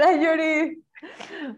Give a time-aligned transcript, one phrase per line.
[0.00, 0.82] Hola, Yuri.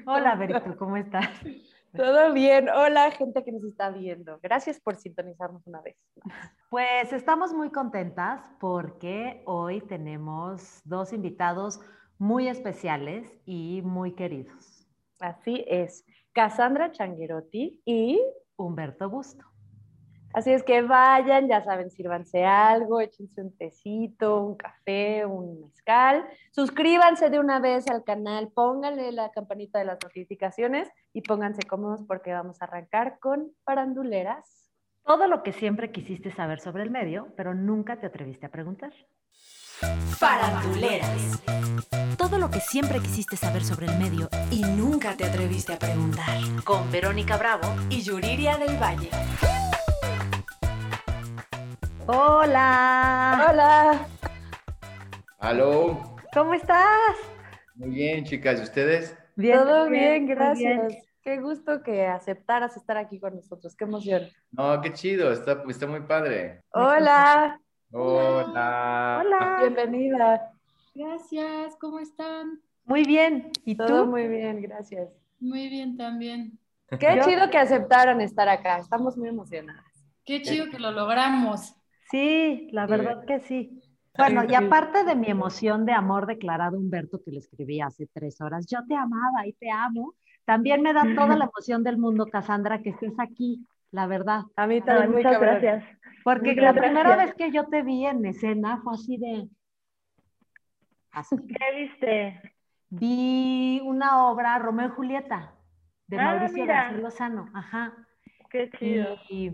[0.05, 1.31] Hola, Berito, ¿cómo estás?
[1.97, 2.69] Todo bien.
[2.71, 4.41] Hola, gente que nos está viendo.
[4.43, 5.95] Gracias por sintonizarnos una vez.
[6.69, 11.81] Pues estamos muy contentas porque hoy tenemos dos invitados
[12.19, 14.89] muy especiales y muy queridos.
[15.21, 16.05] Así es.
[16.33, 18.21] Cassandra Changuerotti y
[18.57, 19.52] Humberto Busto.
[20.35, 26.25] Así es que vayan, ya saben, sírvanse algo, échense un tecito, un café, un mezcal.
[26.53, 32.03] Suscríbanse de una vez al canal, pónganle la campanita de las notificaciones y pónganse cómodos
[32.07, 34.71] porque vamos a arrancar con paranduleras.
[35.05, 38.93] Todo lo que siempre quisiste saber sobre el medio, pero nunca te atreviste a preguntar.
[40.17, 41.43] Faranduleras.
[42.17, 46.39] Todo lo que siempre quisiste saber sobre el medio y nunca te atreviste a preguntar.
[46.65, 49.11] Con Verónica Bravo y Yuriria del Valle.
[52.07, 53.47] Hola.
[53.49, 54.07] Hola.
[55.39, 56.17] Aló.
[56.35, 57.17] ¿Cómo estás?
[57.77, 58.59] Muy bien, chicas.
[58.59, 59.17] ¿Y ustedes?
[59.37, 60.95] Bien, Todo bien, gracias.
[61.23, 63.77] Qué gusto que aceptaras estar aquí con nosotros.
[63.77, 64.23] Qué emoción.
[64.51, 65.31] No, qué chido.
[65.31, 66.63] Está, está muy padre.
[66.73, 67.61] Hola.
[67.93, 69.23] Hola.
[69.25, 69.59] Hola.
[69.61, 70.51] Bienvenida.
[70.97, 71.77] Gracias.
[71.81, 72.61] ¿Cómo están?
[72.85, 73.53] Muy bien.
[73.65, 74.11] ¿Y Todo tú?
[74.11, 75.09] muy bien, gracias.
[75.39, 76.59] Muy bien también.
[76.99, 78.79] Qué chido que aceptaron estar acá.
[78.79, 79.85] Estamos muy emocionadas.
[80.25, 81.77] Qué chido que lo logramos.
[82.13, 83.83] Sí, la verdad que sí.
[84.17, 88.41] Bueno, y aparte de mi emoción de amor declarado Humberto que le escribí hace tres
[88.41, 92.27] horas, yo te amaba y te amo, también me da toda la emoción del mundo,
[92.27, 94.43] Cassandra, que estés aquí, la verdad.
[94.57, 95.59] A mí también, muchas cabrón.
[95.61, 95.85] gracias.
[96.23, 99.49] Porque Muchas la primera vez que yo te vi en escena fue así de...
[101.11, 101.37] Así.
[101.49, 102.55] ¿Qué viste?
[102.91, 105.55] Vi una obra, Romeo y Julieta,
[106.07, 106.67] de Ah, Mauricio.
[106.67, 107.49] García Lozano.
[107.55, 107.95] Ajá.
[108.51, 109.17] Qué chido.
[109.31, 109.53] Y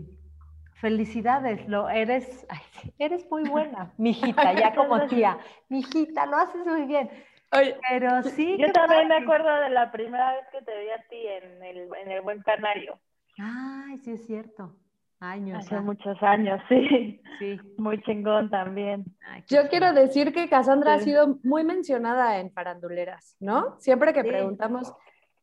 [0.79, 5.37] felicidades, lo eres, ay, eres muy buena, mijita, ya como tía.
[5.69, 7.09] Mijita, lo haces muy bien.
[7.51, 8.57] Oye, Pero sí.
[8.59, 11.89] Yo también me acuerdo de la primera vez que te vi a ti en el,
[11.95, 12.99] en el Buen Canario.
[13.39, 14.75] Ay, sí es cierto.
[15.19, 15.65] Años.
[15.65, 17.19] Hace ah, muchos años, sí.
[17.39, 17.59] Sí.
[17.77, 19.03] Muy chingón también.
[19.27, 23.75] Ay, yo quiero decir que Cassandra ha sido muy mencionada en faranduleras, ¿no?
[23.79, 24.29] Siempre que Sí.
[24.29, 24.93] preguntamos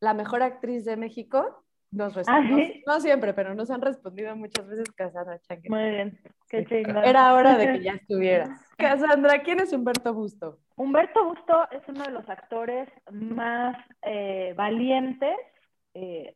[0.01, 1.65] la mejor actriz de México,
[1.97, 2.67] nos ¿Ah, responden.
[2.67, 2.85] sí?
[2.87, 5.69] No siempre, pero nos han respondido muchas veces Cassandra Changue.
[5.69, 6.19] Muy bien.
[6.49, 6.83] Qué Sí.
[7.05, 8.51] Era hora de que ya estuvieras.
[8.77, 10.59] Cassandra, ¿quién es Humberto Busto?
[10.77, 15.37] Humberto Busto es uno de los actores más eh, valientes
[15.95, 16.35] eh,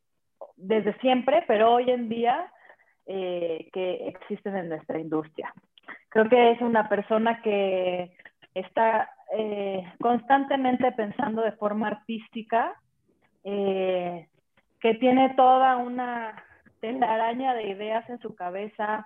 [0.56, 2.50] desde siempre, pero hoy en día
[3.06, 5.52] eh, que existen en nuestra industria.
[6.08, 8.16] Creo que es una persona que
[8.54, 12.74] está eh, constantemente pensando de forma artística,
[13.44, 14.28] eh,
[14.80, 16.42] que tiene toda una
[16.80, 19.04] telaraña de ideas en su cabeza,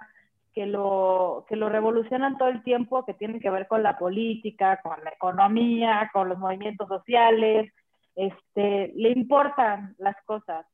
[0.55, 4.81] que lo, que lo revolucionan todo el tiempo, que tienen que ver con la política,
[4.83, 7.73] con la economía, con los movimientos sociales,
[8.15, 10.65] este, le importan las cosas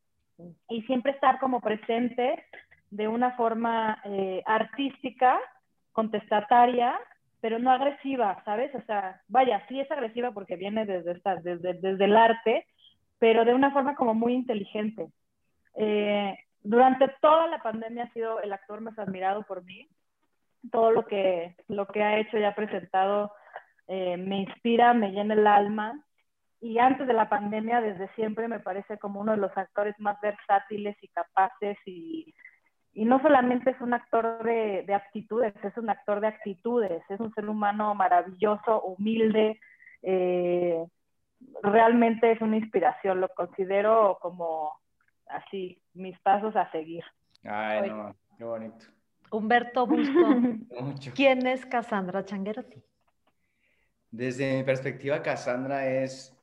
[0.68, 2.44] y siempre estar como presente
[2.90, 5.38] de una forma eh, artística,
[5.92, 6.98] contestataria,
[7.40, 8.74] pero no agresiva, ¿sabes?
[8.74, 12.66] O sea, vaya, sí es agresiva porque viene desde, esta, desde, desde el arte,
[13.20, 15.12] pero de una forma como muy inteligente.
[15.76, 19.88] Eh, durante toda la pandemia ha sido el actor más admirado por mí.
[20.72, 23.32] Todo lo que, lo que ha hecho y ha presentado
[23.86, 26.02] eh, me inspira, me llena el alma.
[26.62, 30.18] Y antes de la pandemia, desde siempre, me parece como uno de los actores más
[30.22, 31.76] versátiles y capaces.
[31.84, 32.34] Y,
[32.94, 37.02] y no solamente es un actor de, de aptitudes, es un actor de actitudes.
[37.10, 39.60] Es un ser humano maravilloso, humilde.
[40.02, 40.86] eh,
[41.62, 43.20] realmente es una inspiración.
[43.20, 44.72] Lo considero como
[45.26, 47.04] así, mis pasos a seguir.
[47.44, 48.86] Ay, no, qué bonito.
[49.30, 50.12] Humberto Busto.
[50.80, 51.12] Mucho.
[51.14, 52.82] ¿Quién es Cassandra Changuerotti?
[54.10, 56.36] Desde mi perspectiva, Cassandra es.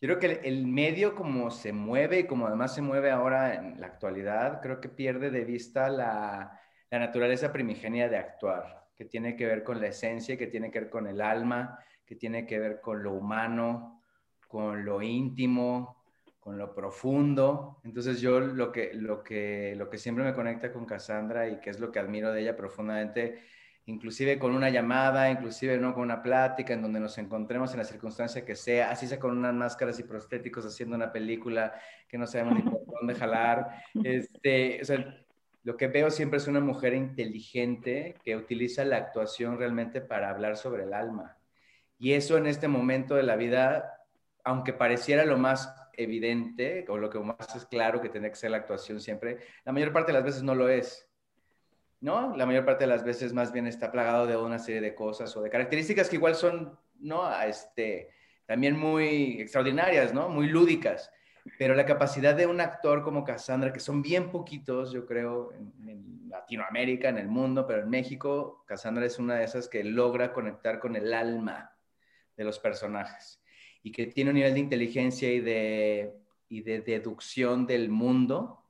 [0.00, 3.54] Yo creo que el, el medio, como se mueve y como además se mueve ahora
[3.54, 6.60] en la actualidad, creo que pierde de vista la,
[6.90, 10.80] la naturaleza primigenia de actuar, que tiene que ver con la esencia, que tiene que
[10.80, 14.02] ver con el alma, que tiene que ver con lo humano,
[14.48, 16.04] con lo íntimo,
[16.44, 17.80] con lo profundo.
[17.84, 21.70] Entonces yo lo que, lo que, lo que siempre me conecta con Cassandra y que
[21.70, 23.42] es lo que admiro de ella profundamente,
[23.86, 25.94] inclusive con una llamada, inclusive ¿no?
[25.94, 29.36] con una plática en donde nos encontremos en la circunstancia que sea, así sea con
[29.36, 31.72] unas máscaras y prostéticos haciendo una película
[32.06, 33.82] que no sabemos ni por dónde jalar.
[34.02, 35.24] Este, o sea,
[35.62, 40.58] lo que veo siempre es una mujer inteligente que utiliza la actuación realmente para hablar
[40.58, 41.38] sobre el alma.
[42.04, 44.04] Y eso en este momento de la vida,
[44.44, 48.50] aunque pareciera lo más evidente o lo que más es claro que tiene que ser
[48.50, 51.08] la actuación siempre, la mayor parte de las veces no lo es.
[52.02, 52.36] ¿No?
[52.36, 55.34] La mayor parte de las veces más bien está plagado de una serie de cosas
[55.34, 57.26] o de características que igual son, ¿no?
[57.40, 58.10] Este,
[58.44, 60.28] también muy extraordinarias, ¿no?
[60.28, 61.10] Muy lúdicas.
[61.58, 66.28] Pero la capacidad de un actor como Cassandra, que son bien poquitos, yo creo, en,
[66.28, 70.80] Latinoamérica, en el mundo, pero en México, Cassandra es una de esas que logra conectar
[70.80, 71.73] con el alma
[72.36, 73.40] de los personajes
[73.82, 76.14] y que tiene un nivel de inteligencia y de,
[76.48, 78.60] y de deducción del mundo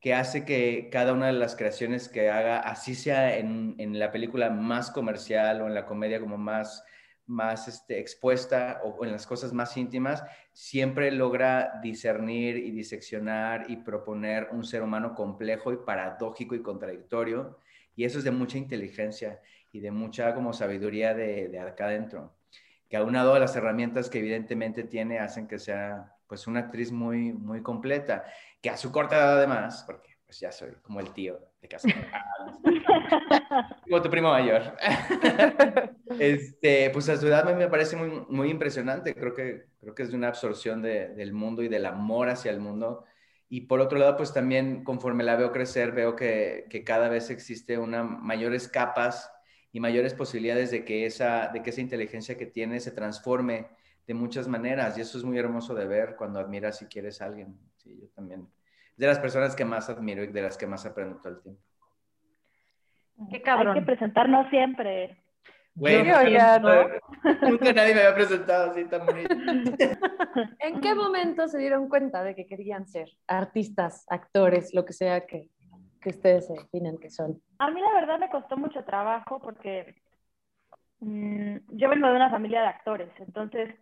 [0.00, 4.12] que hace que cada una de las creaciones que haga, así sea en, en la
[4.12, 6.84] película más comercial o en la comedia como más
[7.28, 13.76] más este, expuesta o, en las cosas más íntimas, siempre logra discernir y diseccionar y
[13.76, 17.58] proponer un ser humano complejo y paradójico y contradictorio.
[17.94, 19.40] Y eso es de mucha inteligencia
[19.72, 22.32] y de mucha como sabiduría de, de acá adentro,
[22.88, 27.32] que aunado a las herramientas que evidentemente tiene hacen que sea pues una actriz muy,
[27.32, 28.24] muy completa,
[28.60, 31.88] que a su corta edad además, porque pues ya soy como el tío de casa.
[33.82, 34.76] como tu primo mayor.
[36.18, 39.14] este, pues a su edad me, parece muy, muy impresionante.
[39.14, 42.50] Creo que, creo que es de una absorción de, del mundo y del amor hacia
[42.50, 43.04] el mundo.
[43.48, 47.30] Y por otro lado, pues también conforme la veo crecer, veo que, que cada vez
[47.30, 49.32] existe una mayores capas
[49.72, 53.68] y mayores posibilidades de que, esa, de que esa inteligencia que tiene se transforme
[54.06, 54.96] de muchas maneras.
[54.96, 57.58] Y eso es muy hermoso de ver cuando admiras y quieres a alguien.
[57.76, 58.48] Sí, yo también
[58.98, 61.62] de las personas que más admiro y de las que más aprendo todo el tiempo.
[63.30, 63.76] Qué cabrón.
[63.76, 65.16] Hay que presentarnos siempre.
[65.74, 66.90] Güey, nunca,
[67.42, 69.32] nunca nadie me había presentado así tan bonito.
[70.58, 75.24] ¿En qué momento se dieron cuenta de que querían ser artistas, actores, lo que sea
[75.24, 75.48] que,
[76.00, 77.40] que ustedes definen que son?
[77.58, 79.94] A mí la verdad me costó mucho trabajo porque
[81.00, 83.74] mmm, yo vengo de una familia de actores, entonces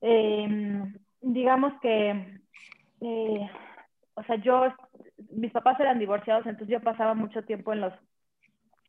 [0.00, 0.48] eh,
[1.20, 2.40] digamos que
[3.00, 3.50] eh,
[4.14, 4.64] o sea, yo,
[5.30, 7.94] mis papás eran divorciados, entonces yo pasaba mucho tiempo en los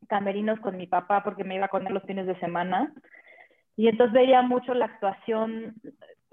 [0.07, 2.93] camerinos con mi papá porque me iba con él los fines de semana.
[3.77, 5.75] Y entonces veía mucho la actuación,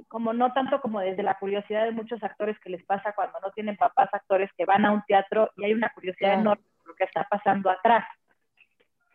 [0.07, 3.51] como no tanto como desde la curiosidad de muchos actores que les pasa cuando no
[3.51, 6.95] tienen papás actores que van a un teatro y hay una curiosidad enorme por lo
[6.95, 8.05] que está pasando atrás.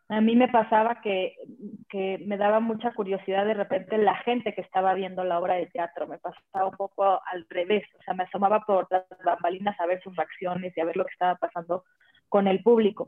[0.10, 1.36] A mí me pasaba que,
[1.90, 5.68] que, me daba mucha curiosidad de repente la gente que estaba viendo la obra de
[5.68, 6.08] teatro.
[6.08, 7.84] Me pasaba un poco al revés.
[8.00, 11.06] O sea, me asomaba por las bambalinas a ver sus reacciones y a ver lo
[11.06, 11.86] que estaba pasando
[12.28, 13.08] con el público.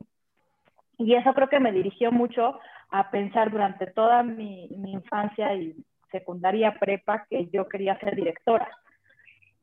[0.97, 5.75] Y eso creo que me dirigió mucho a pensar durante toda mi, mi infancia y
[6.11, 8.69] secundaria prepa que yo quería ser directora.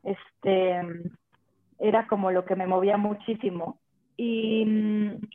[0.02, 0.80] Este,
[1.78, 3.80] era como lo que me movía muchísimo.
[4.16, 4.66] Y,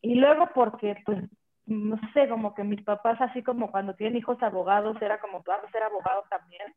[0.02, 1.24] y luego porque pues
[1.68, 5.52] no sé, como que mis papás, así como cuando tienen hijos abogados, era como, tú
[5.52, 6.74] vas a ser abogado también.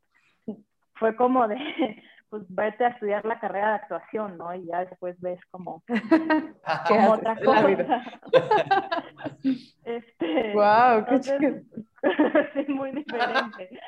[0.95, 1.57] Fue como de,
[2.29, 4.53] pues vete a estudiar la carrera de actuación, ¿no?
[4.55, 5.83] Y ya después ves como,
[6.89, 8.03] como otra cosa.
[9.85, 11.63] este, wow, qué
[12.55, 13.81] sí, muy diferente.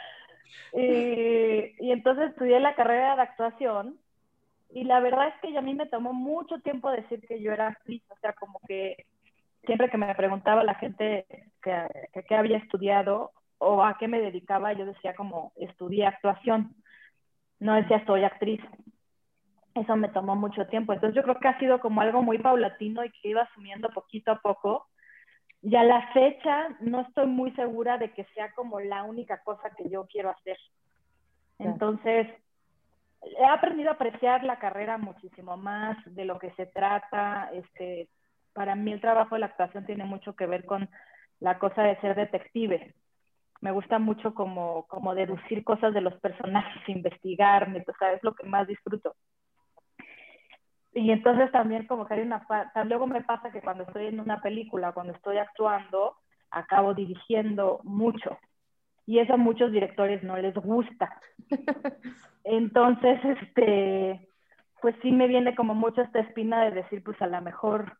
[0.72, 3.98] Y, y entonces estudié la carrera de actuación
[4.74, 7.68] y la verdad es que a mí me tomó mucho tiempo decir que yo era
[7.68, 9.04] actriz, o sea, como que
[9.64, 11.26] siempre que me preguntaba la gente
[11.62, 16.74] que, había estudiado o a qué me dedicaba, yo decía como estudié actuación,
[17.60, 18.60] no decía soy actriz.
[19.74, 20.92] Eso me tomó mucho tiempo.
[20.92, 24.32] Entonces yo creo que ha sido como algo muy paulatino y que iba asumiendo poquito
[24.32, 24.86] a poco.
[25.62, 29.70] Y a la fecha no estoy muy segura de que sea como la única cosa
[29.76, 30.56] que yo quiero hacer.
[31.58, 32.26] Entonces,
[33.22, 38.08] he aprendido a apreciar la carrera muchísimo más de lo que se trata, este,
[38.52, 40.88] para mí el trabajo de la actuación tiene mucho que ver con
[41.40, 42.94] la cosa de ser detective.
[43.60, 48.34] Me gusta mucho como, como deducir cosas de los personajes, investigarme, o sea, es lo
[48.34, 49.14] que más disfruto.
[50.94, 52.46] Y entonces también como que hay una
[52.84, 56.16] luego me pasa que cuando estoy en una película, cuando estoy actuando,
[56.50, 58.38] acabo dirigiendo mucho.
[59.06, 61.20] Y eso a muchos directores no les gusta.
[62.44, 64.28] Entonces, este,
[64.80, 67.98] pues sí me viene como mucho esta espina de decir, pues a lo mejor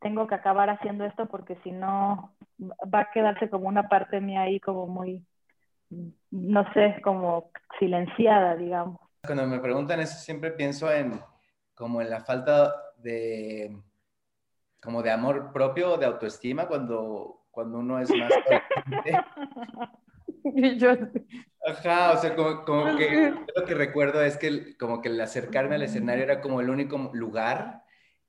[0.00, 4.42] tengo que acabar haciendo esto porque si no va a quedarse como una parte mía
[4.42, 5.24] ahí como muy,
[6.30, 8.98] no sé, como silenciada, digamos.
[9.24, 11.20] Cuando me preguntan eso siempre pienso en
[11.82, 13.76] como en la falta de
[14.80, 18.32] como de amor propio de autoestima cuando, cuando uno es más
[21.66, 25.74] Ajá, o sea, como, como que lo que recuerdo es que como que el acercarme
[25.74, 27.82] al escenario era como el único lugar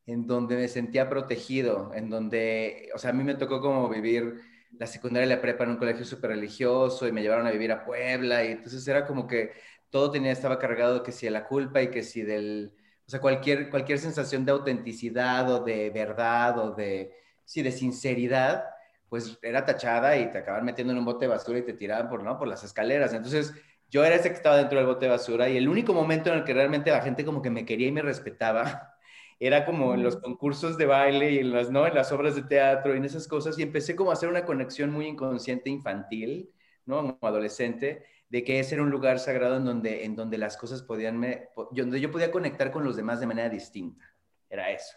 [0.08, 4.42] en donde me sentía protegido, en donde, o sea, a mí me tocó como vivir
[4.80, 7.72] la secundaria y la prepa en un colegio súper religioso y me llevaron a vivir
[7.72, 9.52] a Puebla y entonces era como que
[9.92, 12.74] todo tenía, estaba cargado que si de la culpa y que si del,
[13.14, 17.14] sea, cualquier, cualquier sensación de autenticidad o de verdad o de,
[17.46, 18.66] sí, de sinceridad,
[19.10, 22.10] pues era tachada y te acababan metiendo en un bote de basura y te tiraban
[22.10, 22.38] por, ¿no?
[22.38, 23.14] por las escaleras.
[23.14, 23.54] Entonces,
[23.90, 26.40] yo era ese que estaba dentro del bote de basura y el único momento en
[26.40, 28.96] el que realmente la gente como que me quería y me respetaba
[29.40, 31.86] era como en los concursos de baile y en las, ¿no?
[31.86, 34.46] en las obras de teatro y en esas cosas y empecé como a hacer una
[34.46, 36.50] conexión muy inconsciente infantil,
[36.86, 36.98] ¿no?
[36.98, 38.04] Como adolescente,
[38.34, 41.50] de que ese era un lugar sagrado en donde, en donde las cosas podían, me,
[41.70, 44.12] donde yo podía conectar con los demás de manera distinta.
[44.50, 44.96] Era eso.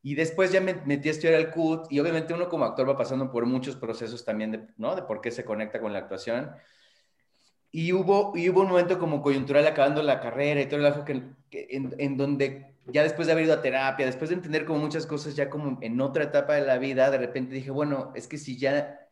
[0.00, 2.96] Y después ya me metí a estudiar el CUT y obviamente uno como actor va
[2.96, 4.96] pasando por muchos procesos también de, ¿no?
[4.96, 6.50] de por qué se conecta con la actuación.
[7.72, 11.24] Y hubo, y hubo un momento como coyuntural acabando la carrera y todo el que,
[11.50, 14.78] que en, en, donde ya después de haber ido a terapia, después de entender como
[14.78, 18.26] muchas cosas ya como en otra etapa de la vida, de repente dije, bueno, es
[18.26, 19.05] que si ya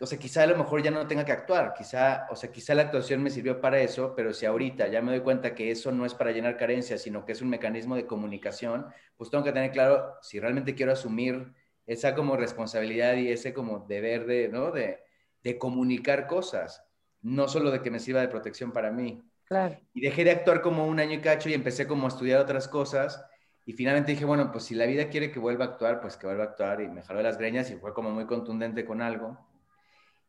[0.00, 2.74] o sea, quizá a lo mejor ya no tenga que actuar, quizá, o sea, quizá
[2.74, 5.90] la actuación me sirvió para eso, pero si ahorita ya me doy cuenta que eso
[5.90, 8.86] no es para llenar carencias, sino que es un mecanismo de comunicación,
[9.16, 11.52] pues tengo que tener claro si realmente quiero asumir
[11.84, 14.70] esa como responsabilidad y ese como deber de, ¿no?
[14.70, 15.00] De,
[15.42, 16.84] de comunicar cosas,
[17.22, 19.20] no solo de que me sirva de protección para mí.
[19.44, 19.76] Claro.
[19.94, 22.68] Y dejé de actuar como un año y cacho y empecé como a estudiar otras
[22.68, 23.24] cosas
[23.66, 26.26] y finalmente dije, bueno, pues si la vida quiere que vuelva a actuar, pues que
[26.26, 29.48] vuelva a actuar y me jaló las greñas y fue como muy contundente con algo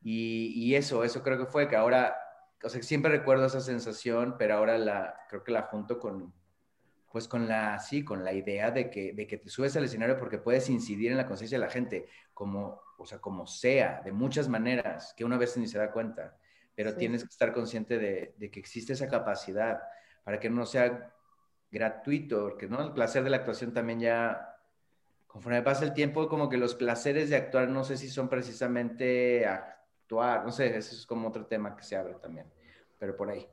[0.02, 2.16] y, eso, eso creo que fue que ahora,
[2.64, 6.34] o sea, siempre recuerdo esa sensación, pero ahora la, creo que la junto con,
[7.12, 10.18] pues con la, sí, con la idea de que, de que te subes al escenario
[10.18, 14.12] porque puedes incidir en la conciencia de la gente, como, o sea, como sea, de
[14.12, 16.38] muchas maneras, que una vez ni se da cuenta,
[16.76, 19.82] pero tienes que estar consciente de, de, que existe esa capacidad
[20.24, 21.14] para que no sea
[21.72, 22.82] gratuito, porque ¿no?
[22.82, 24.56] el placer de la actuación también ya,
[25.28, 29.46] conforme pasa el tiempo, como que los placeres de actuar no sé si son precisamente
[30.10, 32.48] no sé, ese es como otro tema que se abre también,
[32.98, 33.48] pero por ahí.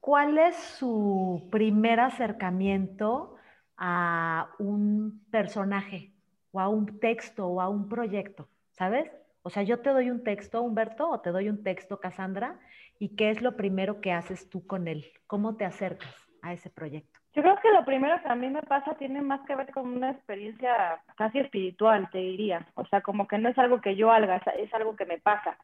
[0.00, 3.36] ¿Cuál es su primer acercamiento
[3.76, 6.12] a un personaje
[6.52, 8.48] o a un texto o a un proyecto?
[8.72, 9.10] ¿Sabes?
[9.42, 12.58] O sea, yo te doy un texto, Humberto, o te doy un texto, Cassandra,
[12.98, 15.04] y ¿qué es lo primero que haces tú con él?
[15.26, 17.18] ¿Cómo te acercas a ese proyecto?
[17.34, 19.86] Yo creo que lo primero que a mí me pasa tiene más que ver con
[19.86, 22.66] una experiencia casi espiritual, te diría.
[22.74, 25.56] O sea, como que no es algo que yo haga, es algo que me pasa.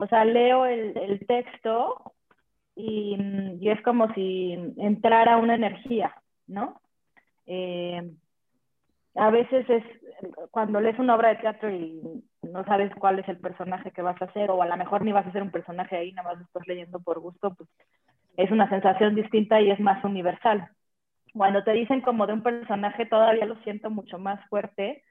[0.00, 2.14] O sea, leo el, el texto
[2.74, 3.16] y,
[3.60, 6.14] y, es como si entrara una energía,
[6.46, 6.80] ¿no?
[7.46, 8.10] Eh,
[9.14, 9.84] a veces es
[10.50, 12.00] cuando lees una obra de teatro y
[12.42, 15.12] no sabes cuál es el personaje que vas a hacer, o a lo mejor ni
[15.12, 17.68] vas a hacer un personaje ahí, nada más estás leyendo por gusto, pues
[18.38, 20.68] es una sensación distinta y es más universal.
[21.34, 25.04] Cuando te dicen como de un personaje, todavía lo siento mucho más fuerte,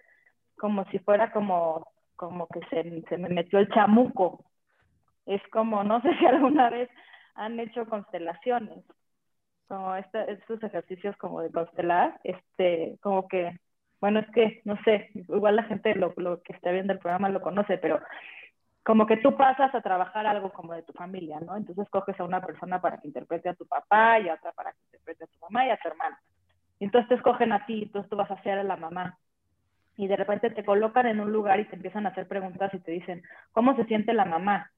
[0.57, 4.48] como si fuera como, como que se, se me metió el chamuco,
[5.29, 6.89] es como, no sé si alguna vez
[7.35, 8.83] han hecho constelaciones,
[9.67, 13.55] como estos ejercicios como de constelar, este, como que,
[14.01, 17.29] bueno, es que, no sé, igual la gente lo, lo que está viendo el programa
[17.29, 17.99] lo conoce, pero
[18.83, 21.55] como que tú pasas a trabajar algo como de tu familia, ¿no?
[21.55, 24.71] Entonces coges a una persona para que interprete a tu papá y a otra para
[24.71, 26.17] que interprete a tu mamá y a tu hermano.
[26.79, 29.19] Y entonces te escogen a ti, entonces tú vas a ser a la mamá.
[29.97, 32.79] Y de repente te colocan en un lugar y te empiezan a hacer preguntas y
[32.79, 33.21] te dicen,
[33.51, 34.71] ¿cómo se siente la mamá?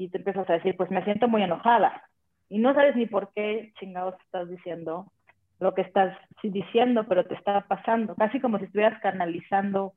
[0.00, 2.02] Y te empiezas a decir, pues me siento muy enojada.
[2.48, 5.12] Y no sabes ni por qué chingados estás diciendo
[5.58, 9.92] lo que estás diciendo, pero te está pasando, casi como si estuvieras canalizando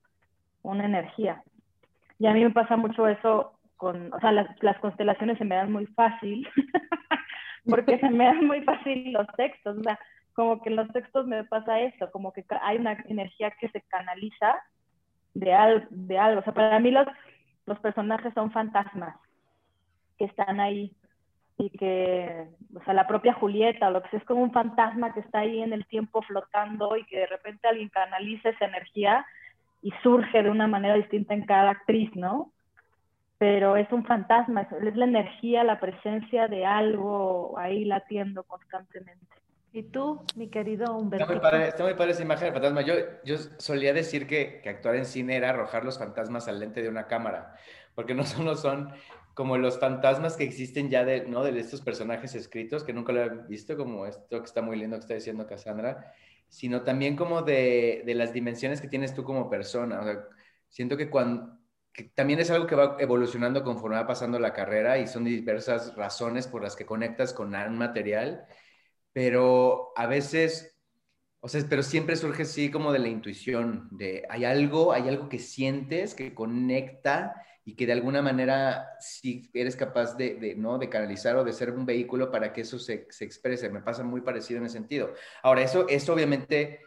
[0.62, 1.42] una energía.
[2.20, 5.56] Y a mí me pasa mucho eso con, o sea, las, las constelaciones se me
[5.56, 6.46] dan muy fácil,
[7.66, 9.98] porque se me dan muy fácil los textos, o sea,
[10.34, 13.82] como que en los textos me pasa eso, como que hay una energía que se
[13.84, 14.58] canaliza
[15.34, 17.08] de, al, de algo, o sea, para mí los,
[17.66, 19.16] los personajes son fantasmas,
[20.24, 20.96] que están ahí
[21.58, 25.20] y que, o sea, la propia Julieta, lo que sea, es como un fantasma que
[25.20, 29.26] está ahí en el tiempo flotando y que de repente alguien canaliza esa energía
[29.82, 32.54] y surge de una manera distinta en cada actriz, ¿no?
[33.38, 39.26] Pero es un fantasma, es la energía, la presencia de algo ahí latiendo constantemente.
[39.74, 41.26] ¿Y tú, mi querido Humberto?
[41.26, 42.82] Está muy padre, está muy padre esa imagen del fantasma.
[42.82, 42.94] Yo,
[43.26, 46.90] yo solía decir que, que actuar en cine era arrojar los fantasmas al lente de
[46.90, 47.56] una cámara,
[47.96, 48.94] porque no solo son
[49.34, 51.44] como los fantasmas que existen ya de, ¿no?
[51.44, 54.96] de estos personajes escritos, que nunca lo he visto, como esto que está muy lindo
[54.98, 56.14] que está diciendo Cassandra,
[56.48, 60.28] sino también como de, de las dimensiones que tienes tú como persona.
[60.70, 61.58] Siento que cuando,
[61.94, 65.96] que también es algo que va evolucionando conforme va pasando la carrera y son diversas
[65.96, 68.46] razones por las que conectas con un material,
[69.14, 70.76] pero a veces,
[71.40, 75.30] o sea, pero siempre surge así como de la intuición, de hay algo, hay algo
[75.30, 77.36] que sientes que conecta
[77.66, 80.78] y que de alguna manera si eres capaz de, ¿no?
[80.78, 83.70] de canalizar o de ser un vehículo para que eso se, se, exprese.
[83.70, 85.14] Me pasa muy parecido en ese sentido.
[85.42, 86.82] Ahora, eso, eso obviamente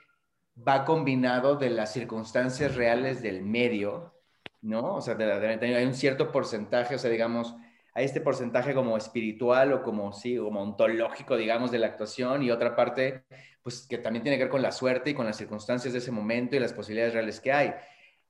[0.56, 4.14] va combinado de las circunstancias reales del medio,
[4.62, 4.96] ¿no?
[4.96, 7.54] O sea, hay un cierto porcentaje, o sea, digamos,
[7.94, 12.50] hay este porcentaje como espiritual o como, sí, como ontológico, digamos, de la actuación y
[12.50, 13.24] otra parte,
[13.62, 16.12] pues que también tiene que ver con la suerte y con las circunstancias de ese
[16.12, 17.74] momento y las posibilidades reales que hay.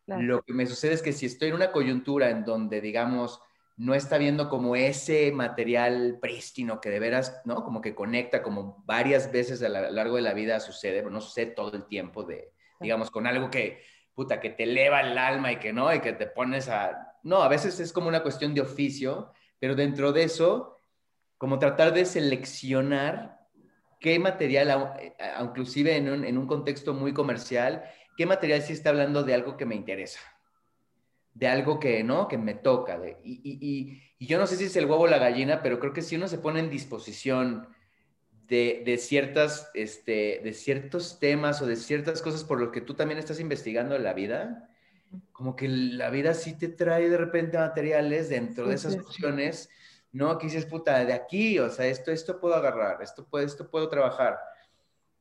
[0.07, 3.41] Lo que me sucede es que si estoy en una coyuntura en donde, digamos,
[3.77, 7.63] no está viendo como ese material prístino que de veras, ¿no?
[7.65, 11.21] Como que conecta, como varias veces a lo largo de la vida sucede, pero no
[11.21, 13.83] sucede todo el tiempo de, digamos, con algo que,
[14.15, 17.19] puta, que te eleva el alma y que no, y que te pones a...
[17.23, 20.81] No, a veces es como una cuestión de oficio, pero dentro de eso,
[21.37, 23.41] como tratar de seleccionar
[24.01, 27.85] qué material, eh, inclusive en un, en un contexto muy comercial,
[28.17, 30.21] qué material sí está hablando de algo que me interesa,
[31.35, 32.29] de algo que, ¿no?
[32.29, 32.99] Que me toca.
[32.99, 35.79] De, y, y, y, yo no sé si es el huevo o la gallina, pero
[35.79, 37.69] creo que si uno se pone en disposición
[38.49, 42.95] de, de, ciertas, este, de ciertos temas o de ciertas cosas por lo que tú
[42.95, 44.71] también estás investigando en la vida,
[45.33, 49.69] como que la vida sí te trae de repente materiales dentro de esas opciones,
[50.13, 50.39] ¿no?
[50.39, 53.89] Que dices, puta, de aquí, o sea, esto, esto puedo agarrar, esto, puedo, esto puedo
[53.89, 54.39] trabajar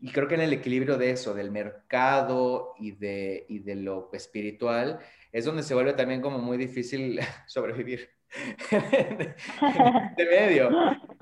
[0.06, 4.12] y creo que en el equilibrio de eso, del mercado y de, y de lo
[4.14, 5.00] espiritual,
[5.32, 8.12] es donde se vuelve también como muy difícil sobrevivir
[8.70, 10.70] de, medio,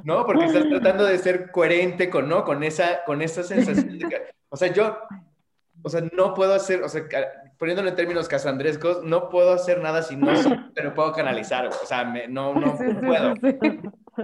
[0.03, 0.25] ¿no?
[0.25, 2.43] Porque estás tratando de ser coherente con, ¿no?
[2.43, 4.97] Con esa, con esa sensación de que, o sea, yo,
[5.81, 7.03] o sea, no puedo hacer, o sea,
[7.57, 10.33] poniéndolo en términos casandrescos, no puedo hacer nada si no,
[10.75, 13.33] pero puedo canalizar, o sea, no, no, puedo.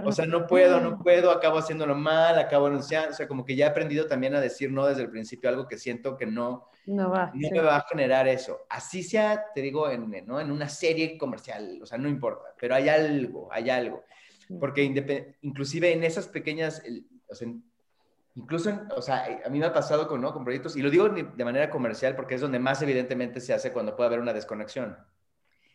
[0.04, 3.56] O sea, no puedo, no puedo, acabo haciéndolo mal, acabo anunciando, o sea, como que
[3.56, 6.68] ya he aprendido también a decir no desde el principio, algo que siento que no,
[6.86, 8.66] no, va, no me va a generar eso.
[8.68, 10.40] Así sea, te digo, en, ¿no?
[10.40, 14.04] en una serie comercial, o sea, no importa, pero hay algo, hay algo.
[14.58, 14.82] Porque
[15.42, 16.82] inclusive en esas pequeñas,
[17.28, 17.48] o sea,
[18.34, 20.32] incluso, o sea, a mí me ha pasado con, ¿no?
[20.32, 23.72] con proyectos, y lo digo de manera comercial porque es donde más evidentemente se hace
[23.72, 24.96] cuando puede haber una desconexión.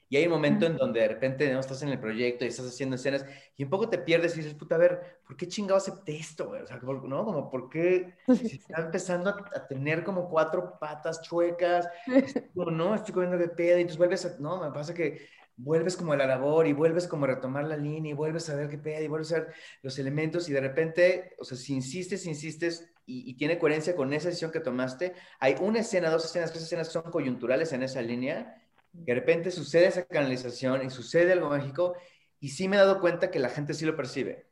[0.09, 1.59] Y hay un momento en donde de repente ¿no?
[1.59, 3.25] estás en el proyecto y estás haciendo escenas
[3.57, 6.51] y un poco te pierdes y dices, puta, a ver, ¿por qué chingado acepté esto?
[6.51, 7.25] O sea, ¿no?
[7.25, 11.87] Como, ¿por qué se está empezando a, tener como cuatro patas chuecas?
[12.53, 15.27] Como, no, estoy comiendo de pedo y entonces vuelves a, no, me pasa que
[15.57, 18.55] vuelves como a la labor y vuelves como a retomar la línea y vuelves a
[18.55, 21.73] ver qué pedo y vuelves a ver los elementos y de repente, o sea, si
[21.73, 26.25] insistes, insistes y, y tiene coherencia con esa decisión que tomaste, hay una escena, dos
[26.25, 28.61] escenas, tres escenas que son coyunturales en esa línea
[29.03, 31.95] de repente sucede esa canalización y sucede algo mágico
[32.39, 34.47] y sí me he dado cuenta que la gente sí lo percibe.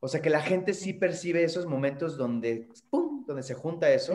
[0.00, 4.14] O sea, que la gente sí percibe esos momentos donde, ¡pum!, donde se junta eso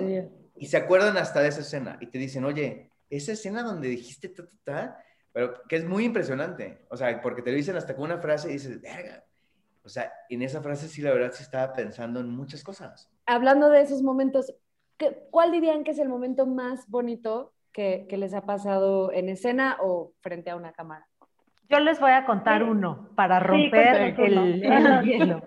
[0.56, 4.30] y se acuerdan hasta de esa escena y te dicen, oye, esa escena donde dijiste
[4.30, 6.86] ta, ta, ta, pero que es muy impresionante.
[6.90, 9.26] O sea, porque te lo dicen hasta con una frase y dices, verga.
[9.84, 13.10] O sea, en esa frase sí, la verdad, sí estaba pensando en muchas cosas.
[13.26, 14.54] Hablando de esos momentos,
[15.30, 20.14] ¿cuál dirían que es el momento más bonito que, les ha pasado en escena o
[20.22, 21.08] frente a una cámara.
[21.70, 24.62] Yo les voy a contar uno para romper el,
[25.04, 25.42] hielo.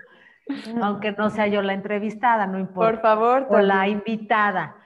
[0.83, 2.91] Aunque no sea yo la entrevistada, no importa.
[2.91, 3.47] Por favor.
[3.51, 4.77] O la invitada.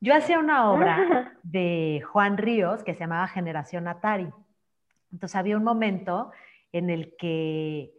[0.00, 4.30] Yo hacía una obra de Juan Ríos que se llamaba Generación Atari.
[5.12, 6.30] Entonces había un momento
[6.72, 7.92] en el que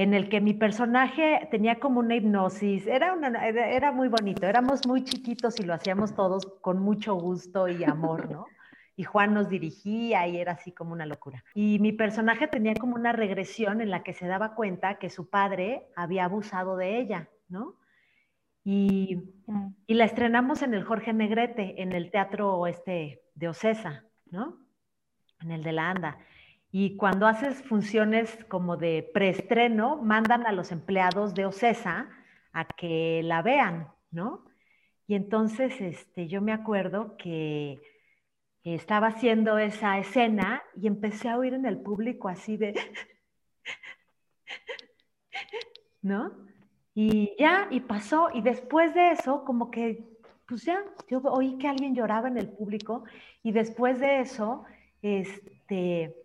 [0.00, 3.14] en el que mi personaje tenía como una hipnosis, era,
[3.52, 8.30] era, muy bonito, éramos muy chiquitos y lo hacíamos todos con mucho gusto y amor,
[8.30, 8.46] ¿no?
[8.96, 11.42] Y Juan nos dirigía y era así como una locura.
[11.54, 15.30] Y mi personaje tenía como una regresión en la que se daba cuenta que su
[15.30, 17.76] padre había abusado de ella, ¿no?
[18.64, 19.22] Y,
[19.86, 24.58] y la estrenamos en el Jorge Negrete, en el teatro este de Ocesa, ¿no?
[25.40, 26.18] En el de la Anda.
[26.72, 32.08] Y cuando haces funciones como de preestreno, mandan a los empleados de OCESA
[32.52, 34.44] a que la vean, ¿no?
[35.06, 37.80] Y entonces este, yo me acuerdo que
[38.62, 42.74] estaba haciendo esa escena y empecé a oír en el público así de,
[46.02, 46.32] ¿no?
[46.94, 50.08] Y ya, y pasó, y después de eso, como que,
[50.46, 53.04] pues ya, yo oí que alguien lloraba en el público,
[53.42, 54.64] y después de eso,
[55.02, 56.19] este,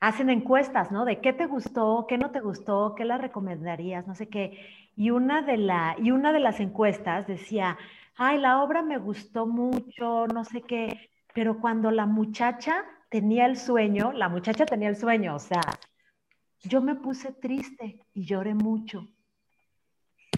[0.00, 1.04] hacen encuestas, ¿no?
[1.04, 4.58] De qué te gustó, qué no te gustó, qué la recomendarías, no sé qué.
[4.96, 7.78] Y una de, la, y una de las encuestas decía,
[8.16, 13.56] ay, la obra me gustó mucho, no sé qué, pero cuando la muchacha tenía el
[13.56, 15.62] sueño, la muchacha tenía el sueño, o sea,
[16.62, 19.06] yo me puse triste y lloré mucho.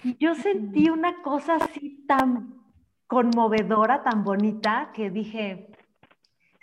[0.04, 2.62] Y yo sentí una cosa así tan
[3.06, 5.68] conmovedora, tan bonita, que dije,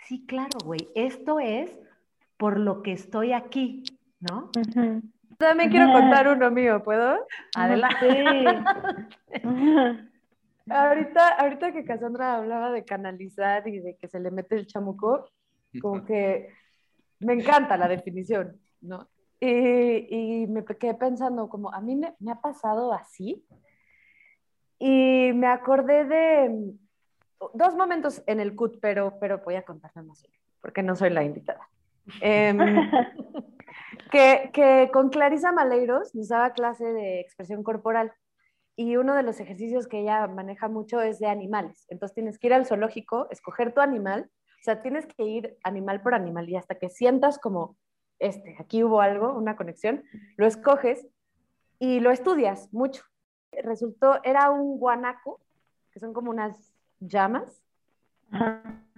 [0.06, 1.70] sí, claro, güey, esto es
[2.40, 3.84] por lo que estoy aquí,
[4.18, 4.50] ¿no?
[5.36, 7.18] También quiero contar uno mío, ¿puedo?
[7.54, 8.24] Adelante.
[10.70, 15.28] ahorita, ahorita que Cassandra hablaba de canalizar y de que se le mete el chamuco,
[15.82, 16.48] como que
[17.18, 19.06] me encanta la definición, ¿no?
[19.38, 23.44] Y, y me quedé pensando, como a mí me, me, ha pasado así.
[24.78, 26.74] Y me acordé de
[27.52, 30.26] dos momentos en el CUT, pero, pero voy a contarme más,
[30.62, 31.68] porque no soy la invitada.
[32.20, 32.54] Eh,
[34.10, 38.12] que, que, con Clarisa Maleiros nos daba clase de expresión corporal
[38.76, 41.86] y uno de los ejercicios que ella maneja mucho es de animales.
[41.90, 46.02] Entonces tienes que ir al zoológico, escoger tu animal, o sea, tienes que ir animal
[46.02, 47.76] por animal y hasta que sientas como,
[48.18, 50.04] este, aquí hubo algo, una conexión,
[50.36, 51.06] lo escoges
[51.78, 53.04] y lo estudias mucho.
[53.52, 55.40] Resultó, era un guanaco,
[55.92, 57.62] que son como unas llamas.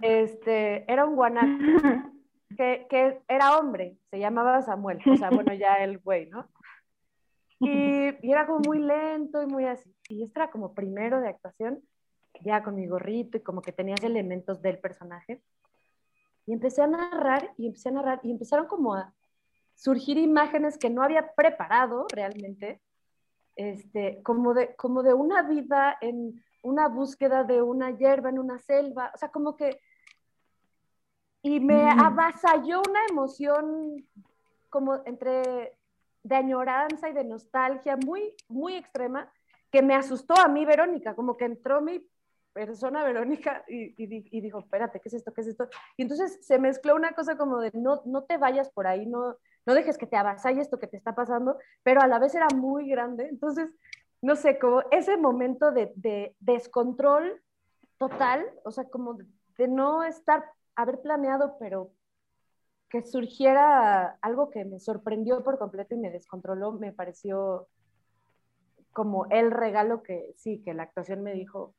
[0.01, 1.47] Este, era un guanaco
[2.55, 6.47] que, que, era hombre, se llamaba Samuel, o sea, bueno, ya el güey, ¿no?
[7.59, 9.93] Y, y, era como muy lento y muy así.
[10.09, 11.81] Y esto era como primero de actuación,
[12.41, 15.41] ya con mi gorrito y como que tenías elementos del personaje.
[16.45, 19.13] Y empecé a narrar y empecé a narrar y empezaron como a
[19.75, 22.81] surgir imágenes que no había preparado realmente,
[23.55, 28.59] este, como, de, como de una vida en una búsqueda de una hierba en una
[28.59, 29.79] selva, o sea, como que...
[31.43, 31.99] Y me mm.
[31.99, 34.03] avasalló una emoción
[34.69, 35.77] como entre
[36.23, 39.31] de añoranza y de nostalgia muy, muy extrema,
[39.69, 42.03] que me asustó a mí, Verónica, como que entró mi
[42.53, 45.33] persona Verónica y, y, dijo, espérate, ¿qué es esto?
[45.33, 45.67] ¿Qué es esto?
[45.97, 49.35] Y entonces se mezcló una cosa como de, no, no te vayas por ahí, no,
[49.65, 52.47] no dejes que te avasalle esto que te está pasando, pero a la vez era
[52.55, 53.27] muy grande.
[53.27, 53.73] Entonces,
[54.21, 57.41] no sé, como ese momento de, de descontrol
[57.97, 59.25] total, o sea, como de,
[59.57, 61.91] de no estar, haber planeado, pero
[62.89, 67.67] que surgiera algo que me sorprendió por completo y me descontroló, me pareció
[68.91, 71.73] como el regalo que sí, que la actuación me dijo,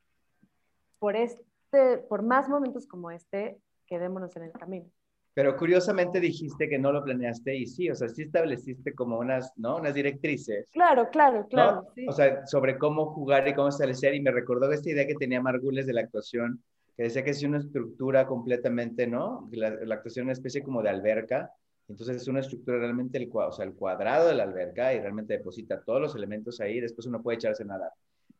[0.99, 4.89] por este, por más momentos como este, quedémonos en el camino.
[5.33, 9.51] Pero curiosamente dijiste que no lo planeaste y sí, o sea, sí estableciste como unas,
[9.57, 9.77] ¿no?
[9.77, 10.69] Unas directrices.
[10.71, 11.87] Claro, claro, claro.
[11.93, 12.05] Sí.
[12.07, 15.41] O sea, sobre cómo jugar y cómo establecer y me recordó esta idea que tenía
[15.41, 16.63] Margules de la actuación,
[16.95, 19.49] que decía que es una estructura completamente, ¿no?
[19.51, 21.51] La, la actuación es una especie como de alberca,
[21.87, 25.37] entonces es una estructura realmente, el, o sea, el cuadrado de la alberca y realmente
[25.37, 27.91] deposita todos los elementos ahí, después uno puede echarse a nadar.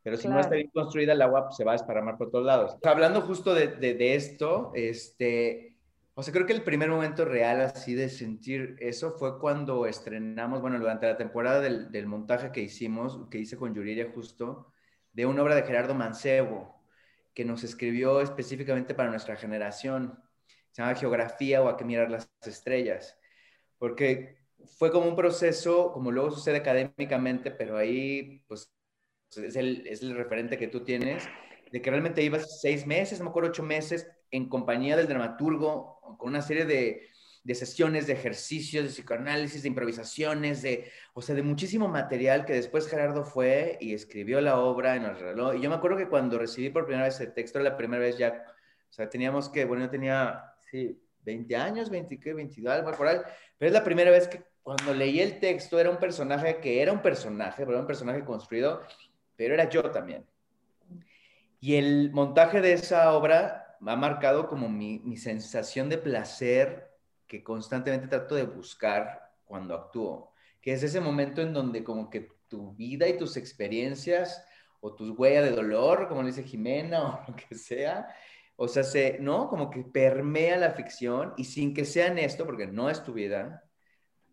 [0.01, 0.35] Pero si claro.
[0.35, 2.77] no está bien construida, el agua pues, se va a desparramar por todos lados.
[2.83, 5.77] Hablando justo de, de, de, esto, este,
[6.13, 10.61] o sea, creo que el primer momento real así de sentir eso fue cuando estrenamos,
[10.61, 14.71] bueno, durante la temporada del, del montaje que hicimos, que hice con Yuriria justo,
[15.13, 16.74] de una obra de Gerardo Mancebo,
[17.35, 20.17] que nos escribió específicamente para nuestra generación.
[20.71, 23.17] Se llama Geografía o A qué mirar las estrellas.
[23.77, 24.37] Porque
[24.77, 28.71] fue como un proceso, como luego sucede académicamente, pero ahí pues
[29.35, 31.27] es el, es el referente que tú tienes,
[31.71, 36.29] de que realmente ibas seis meses, me acuerdo, ocho meses, en compañía del dramaturgo, con
[36.29, 37.09] una serie de,
[37.45, 42.53] de sesiones, de ejercicios, de psicoanálisis, de improvisaciones, de, o sea, de muchísimo material que
[42.53, 45.55] después Gerardo fue y escribió la obra en el reloj.
[45.55, 48.17] Y yo me acuerdo que cuando recibí por primera vez el texto, la primera vez
[48.17, 48.43] ya,
[48.89, 52.33] o sea, teníamos que, bueno, yo tenía, sí, 20 años, 20, ¿qué?
[52.33, 53.19] 22, algo por ahí,
[53.59, 56.91] pero es la primera vez que cuando leí el texto era un personaje que era
[56.91, 58.81] un personaje, pero un personaje construido,
[59.35, 60.25] pero era yo también.
[61.59, 66.84] Y el montaje de esa obra ha marcado como mi, mi sensación de placer
[67.27, 72.29] que constantemente trato de buscar cuando actúo, que es ese momento en donde como que
[72.47, 74.45] tu vida y tus experiencias
[74.81, 78.07] o tus huellas de dolor, como le dice Jimena o lo que sea,
[78.57, 79.49] o sea, se, ¿no?
[79.49, 83.13] Como que permea la ficción y sin que sea en esto, porque no es tu
[83.13, 83.63] vida,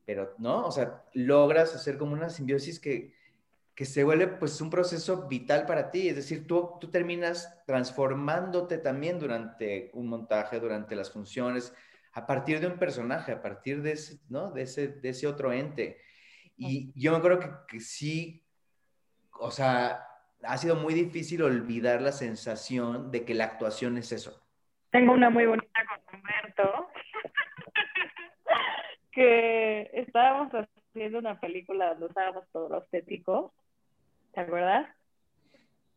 [0.05, 0.67] pero, ¿no?
[0.67, 3.15] O sea, logras hacer como una simbiosis que,
[3.75, 8.79] que se vuelve pues un proceso vital para ti, es decir, tú, tú terminas transformándote
[8.79, 11.75] también durante un montaje, durante las funciones,
[12.13, 14.51] a partir de un personaje, a partir de ese, ¿no?
[14.51, 15.99] de ese, de ese otro ente.
[16.57, 18.45] Y yo me acuerdo que, que, sí,
[19.39, 20.07] o sea,
[20.43, 24.43] ha sido muy difícil olvidar la sensación de que la actuación es eso.
[24.91, 26.89] Tengo una muy bonita con Humberto,
[29.13, 33.55] que estábamos haciendo una película donde usábamos todo lo estético,
[34.35, 34.87] ¿te acuerdas?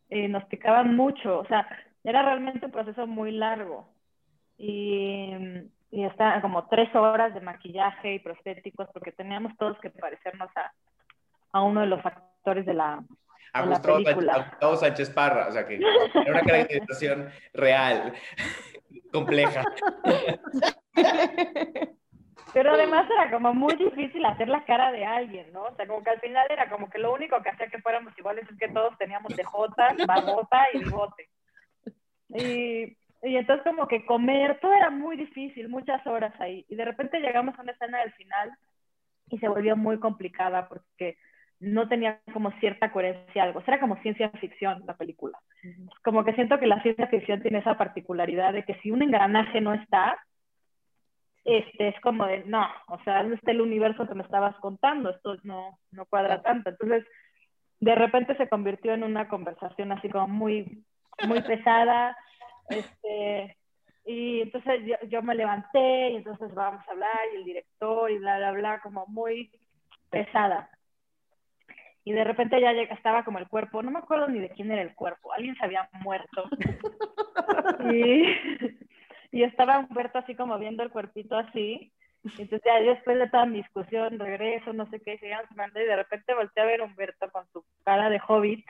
[0.09, 1.67] Y nos picaban mucho, o sea,
[2.05, 3.89] era realmente un proceso muy largo.
[4.57, 5.33] Y
[5.91, 10.71] y está como tres horas de maquillaje y prostéticos porque teníamos todos que parecernos a,
[11.51, 13.03] a uno de los actores de la,
[13.53, 14.33] a de Gustavo, la película.
[14.33, 18.13] A Gustavo Sánchez Parra, o sea que era una caracterización real,
[19.11, 19.63] compleja.
[22.53, 25.63] Pero además era como muy difícil hacer la cara de alguien, ¿no?
[25.63, 28.17] O sea, como que al final era como que lo único que hacía que fuéramos
[28.17, 31.29] iguales es que todos teníamos de jotas, babota y bigote.
[32.29, 36.65] Y Y entonces como que comer, todo era muy difícil, muchas horas ahí.
[36.69, 38.51] Y de repente llegamos a una escena del final
[39.29, 41.17] y se volvió muy complicada porque
[41.59, 43.59] no tenía como cierta coherencia algo.
[43.59, 45.39] O sea, era como ciencia ficción la película.
[46.03, 49.59] Como que siento que la ciencia ficción tiene esa particularidad de que si un engranaje
[49.59, 50.19] no está,
[51.45, 55.09] este, es como de, no, o sea, no está el universo que me estabas contando,
[55.09, 56.69] esto no, no cuadra tanto.
[56.69, 57.05] Entonces,
[57.79, 60.83] de repente se convirtió en una conversación así como muy,
[61.27, 62.15] muy pesada,
[62.69, 63.57] este,
[64.05, 68.17] y entonces yo, yo, me levanté y entonces vamos a hablar y el director y
[68.19, 69.51] bla, bla, bla, como muy
[70.09, 70.69] pesada.
[72.03, 74.83] Y de repente ya estaba como el cuerpo, no me acuerdo ni de quién era
[74.83, 76.43] el cuerpo, alguien se había muerto.
[77.91, 78.25] y,
[79.31, 81.91] y estaba Humberto así como viendo el cuerpito así.
[82.23, 86.63] Entonces ya después de toda mi discusión, regreso, no sé qué, y de repente volteé
[86.63, 88.65] a ver a Humberto con su cara de hobbit,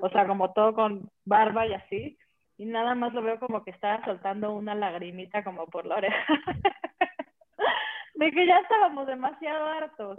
[0.00, 2.18] o sea, como todo con barba y así,
[2.58, 6.26] y nada más lo veo como que estaba soltando una lagrimita como por la oreja.
[8.14, 10.18] de que ya estábamos demasiado hartos.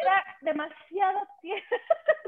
[0.00, 1.76] Era demasiado tiempo.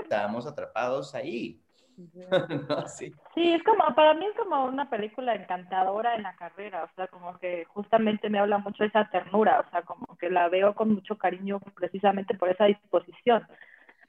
[0.02, 1.60] Estábamos atrapados ahí.
[2.86, 3.12] sí.
[3.34, 7.06] sí, es como, para mí es como una película encantadora en la carrera, o sea,
[7.08, 10.74] como que justamente me habla mucho de esa ternura, o sea, como que la veo
[10.74, 13.46] con mucho cariño precisamente por esa disposición,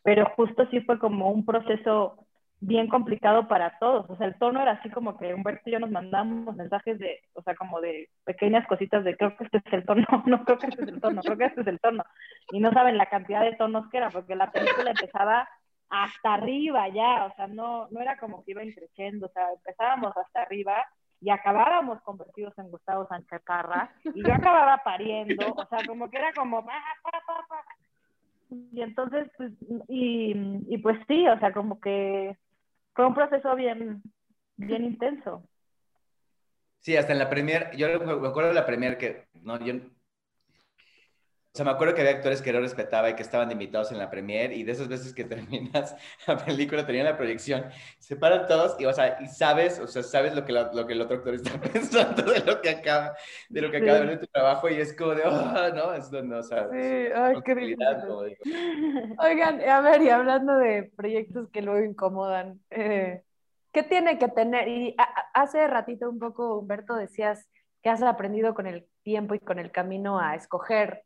[0.03, 2.26] pero justo sí fue como un proceso
[2.59, 5.79] bien complicado para todos, o sea, el tono era así como que Humberto y yo
[5.79, 9.73] nos mandamos mensajes de, o sea, como de pequeñas cositas de creo que este es
[9.73, 12.03] el tono, no creo que este es el tono, creo que este es el tono,
[12.51, 15.47] y no saben la cantidad de tonos que era, porque la película empezaba
[15.89, 20.17] hasta arriba ya, o sea, no, no era como que iba creciendo, o sea, empezábamos
[20.17, 20.83] hasta arriba
[21.21, 26.17] y acabábamos convertidos en Gustavo Sánchez Parra y yo acababa pariendo, o sea, como que
[26.17, 26.65] era como...
[28.49, 29.51] Y entonces, pues,
[29.89, 30.33] y,
[30.67, 32.37] y pues sí, o sea, como que
[32.97, 34.01] fue un proceso bien,
[34.55, 35.47] bien intenso.
[36.79, 39.75] Sí, hasta en la premier, yo me acuerdo de la premier que, no, yo
[41.57, 44.09] sea, me acuerdo que había actores que no respetaba y que estaban invitados en la
[44.09, 45.95] premier y de esas veces que terminas
[46.27, 47.65] la película, tenían la proyección,
[47.97, 50.93] se paran todos y, o sea, y sabes, o sea, sabes lo que, lo que
[50.93, 53.15] el otro actor está pensando de lo que acaba,
[53.49, 55.93] de lo que acaba de ver en tu trabajo y es como de, oh, no,
[55.93, 58.19] es donde, o sea, sí, ay, qué ridículo.
[59.19, 63.23] Oigan, a ver, y hablando de proyectos que luego incomodan, eh,
[63.71, 64.67] ¿qué tiene que tener?
[64.67, 64.95] Y
[65.33, 67.49] hace ratito un poco, Humberto, decías
[67.81, 71.03] que has aprendido con el tiempo y con el camino a escoger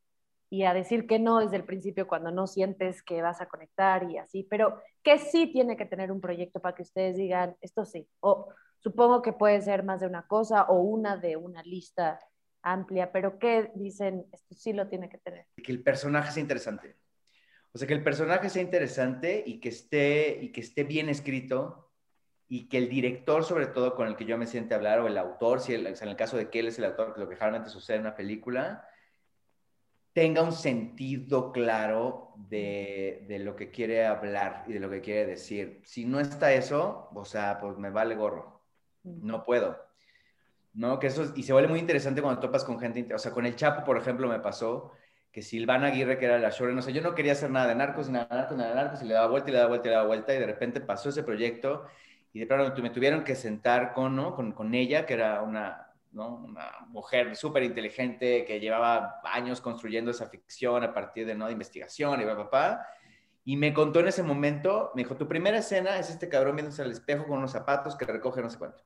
[0.51, 4.11] y a decir que no desde el principio cuando no sientes que vas a conectar
[4.11, 7.85] y así, pero que sí tiene que tener un proyecto para que ustedes digan, esto
[7.85, 12.19] sí, o supongo que puede ser más de una cosa o una de una lista
[12.63, 15.45] amplia, pero ¿qué dicen, esto sí lo tiene que tener?
[15.55, 16.97] Que el personaje sea interesante.
[17.71, 21.93] O sea, que el personaje sea interesante y que esté, y que esté bien escrito
[22.49, 25.17] y que el director, sobre todo, con el que yo me siente hablar, o el
[25.17, 27.69] autor, si en el caso de que él es el autor, que lo que generalmente
[27.69, 28.85] sucede en una película,
[30.13, 35.25] tenga un sentido claro de, de, lo que quiere hablar y de lo que quiere
[35.25, 35.81] decir.
[35.83, 38.61] Si no está eso, o sea, pues me vale gorro.
[39.03, 39.77] No puedo.
[40.73, 40.99] ¿No?
[40.99, 43.55] Que eso, y se vuelve muy interesante cuando topas con gente, o sea, con el
[43.55, 44.91] Chapo, por ejemplo, me pasó
[45.31, 47.75] que Silvana Aguirre, que era la showrunner, no sé, yo no quería hacer nada de
[47.75, 49.87] narcos, nada de narcos, nada de narcos, y le daba vuelta y le daba vuelta
[49.87, 51.85] y le daba vuelta, y de repente pasó ese proyecto,
[52.33, 54.35] y de pronto me tuvieron que sentar con, ¿no?
[54.35, 60.27] con, con ella, que era una, una mujer súper inteligente que llevaba años construyendo esa
[60.27, 61.45] ficción a partir de, ¿no?
[61.45, 62.85] de investigación y papá.
[63.43, 66.81] Y me contó en ese momento, me dijo, tu primera escena es este cabrón viéndose
[66.81, 68.83] al espejo con unos zapatos que recoge no sé cuánto.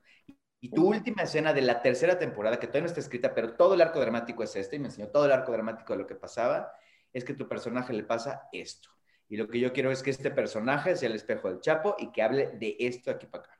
[0.61, 3.73] Y tu última escena de la tercera temporada, que todavía no está escrita, pero todo
[3.73, 6.15] el arco dramático es este, y me enseñó todo el arco dramático de lo que
[6.15, 6.71] pasaba,
[7.13, 8.89] es que tu personaje le pasa esto.
[9.27, 12.11] Y lo que yo quiero es que este personaje sea el espejo del Chapo y
[12.11, 13.54] que hable de esto aquí para acá.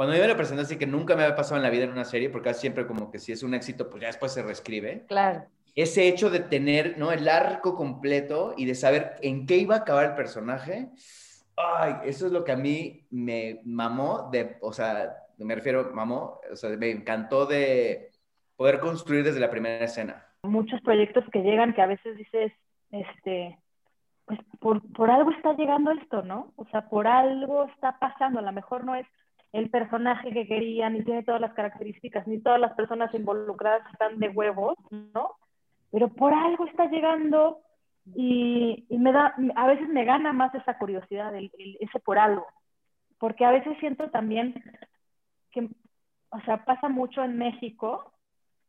[0.00, 1.90] Cuando yo me lo presenté así que nunca me había pasado en la vida en
[1.90, 5.04] una serie, porque siempre como que si es un éxito, pues ya después se reescribe.
[5.06, 5.44] Claro.
[5.74, 7.12] Ese hecho de tener, ¿no?
[7.12, 10.88] El arco completo y de saber en qué iba a acabar el personaje,
[11.54, 16.40] ay, eso es lo que a mí me mamó, de, o sea, me refiero, mamó,
[16.50, 18.08] o sea, me encantó de
[18.56, 20.24] poder construir desde la primera escena.
[20.44, 22.52] Muchos proyectos que llegan que a veces dices,
[22.90, 23.58] este,
[24.24, 26.54] pues por, por algo está llegando esto, ¿no?
[26.56, 29.06] O sea, por algo está pasando, a lo mejor no es
[29.52, 34.18] el personaje que querían, ni tiene todas las características, ni todas las personas involucradas están
[34.18, 35.32] de huevos, ¿no?
[35.90, 37.58] Pero por algo está llegando
[38.14, 42.46] y, me da, a veces me gana más esa curiosidad, ese por algo.
[43.18, 44.54] Porque a veces siento también
[45.50, 45.68] que,
[46.30, 48.12] o sea, pasa mucho en México,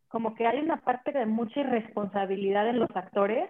[0.08, 3.50] como que hay una parte de mucha irresponsabilidad en los actores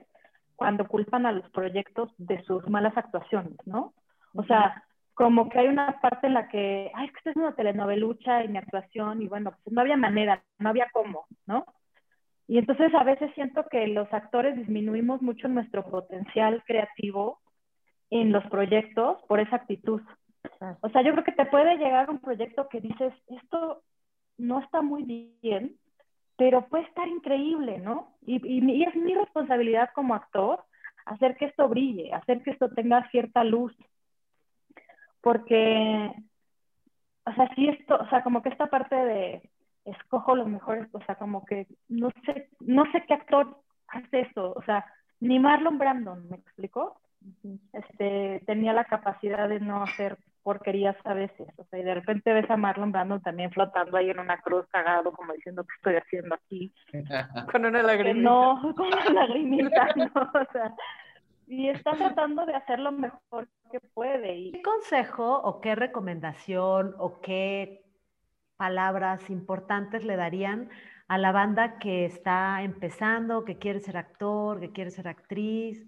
[0.56, 3.94] cuando culpan a los proyectos de sus malas actuaciones, ¿no?
[4.36, 7.36] O sea, como que hay una parte en la que, ay, es que esto es
[7.36, 11.66] una telenovelucha y mi actuación, y bueno, pues no había manera, no había cómo, ¿no?
[12.48, 17.40] Y entonces a veces siento que los actores disminuimos mucho nuestro potencial creativo
[18.10, 20.02] en los proyectos por esa actitud.
[20.82, 23.84] O sea, yo creo que te puede llegar un proyecto que dices, esto
[24.38, 25.04] no está muy
[25.42, 25.78] bien,
[26.36, 28.16] pero puede estar increíble, ¿no?
[28.26, 30.64] Y, y, es mi responsabilidad como actor
[31.06, 33.76] hacer que esto brille, hacer que esto tenga cierta luz.
[35.22, 36.12] Porque,
[37.26, 39.50] o sea, sí esto, o sea, como que esta parte de
[39.86, 43.58] escojo los mejores, o sea, como que no sé, no sé qué actor
[43.88, 44.86] hace eso, o sea,
[45.20, 47.00] ni Marlon Brandon, ¿me explicó?
[47.74, 52.34] Este, tenía la capacidad de no hacer porquerías a veces, o sea, y de repente
[52.34, 55.96] ves a Marlon Brandon también flotando ahí en una cruz cagado, como diciendo, ¿qué estoy
[55.96, 56.74] haciendo aquí?
[57.52, 58.30] con una lagrimita.
[58.30, 60.74] No, con una lagrimita, no, o sea,
[61.52, 64.38] y está tratando de hacer lo mejor que puede.
[64.38, 64.52] Y...
[64.54, 67.84] ¿Qué consejo o qué recomendación o qué
[68.56, 70.70] palabras importantes le darían
[71.10, 75.86] a la banda que está empezando, que quiere ser actor, que quiere ser actriz?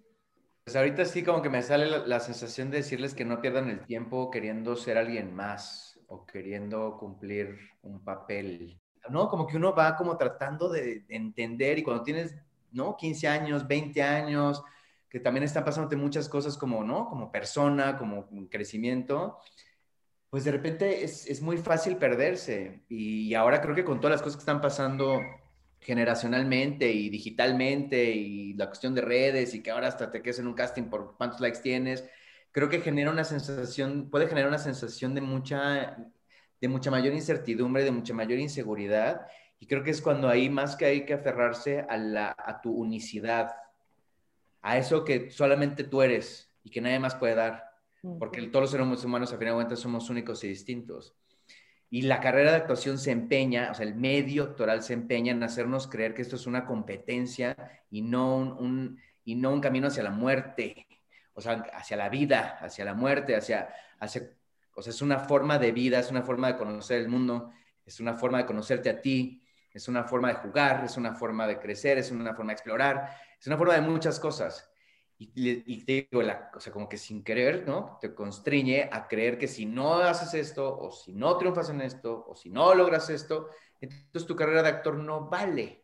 [0.66, 3.86] Pues ahorita sí como que me sale la, sensación de decirles que no pierdan el
[3.86, 8.78] tiempo queriendo ser alguien más o queriendo cumplir un papel.
[9.10, 12.36] No, como que uno va como tratando de, entender y cuando tienes,
[12.74, 12.98] ¿no?
[12.98, 14.62] 15 años, 20 años,
[15.14, 17.08] que también están pasándote muchas cosas como, ¿no?
[17.08, 19.38] Como persona, como crecimiento,
[20.32, 22.84] pues de repente es, muy fácil perderse.
[22.90, 25.20] Y ahora creo que con todas las cosas que están pasando
[25.80, 30.48] generacionalmente y digitalmente y la cuestión de redes y que ahora hasta te quedes en
[30.48, 32.10] un casting por cuántos likes tienes,
[32.52, 35.96] creo que genera una sensación, puede generar una sensación de mucha,
[36.60, 39.28] de mucha mayor incertidumbre, de mucha mayor inseguridad.
[39.60, 42.72] Y creo que es cuando ahí más que hay que aferrarse a, la, a tu
[42.72, 43.52] unicidad,
[44.64, 47.74] a eso que solamente tú eres y que nadie más puede dar
[48.20, 51.16] porque todos los seres humanos a fin de cuentas somos únicos y distintos.
[51.90, 55.44] Y la carrera de actuación se empeña, o sea, el medio actoral se empeña en
[55.44, 57.56] hacernos creer que esto es una competencia
[57.90, 60.88] y no un, y no un camino hacia la muerte,
[61.34, 64.32] o sea, hacia la vida, hacia la muerte, hacia, hacia,
[64.76, 67.52] o sea, es una forma de vida, es una forma de conocer el mundo,
[67.86, 71.48] es una forma de conocerte a ti, es una forma de jugar, es una forma
[71.48, 74.72] de crecer, es una forma de explorar, es una forma de muchas cosas.
[75.18, 77.98] Y, te digo, la, o sea, como que sin querer, ¿no?
[78.00, 82.26] Te constriñe a creer que si no haces esto, o si no triunfas en esto,
[82.26, 83.50] o si no logras esto,
[83.82, 85.84] entonces tu carrera de actor no vale,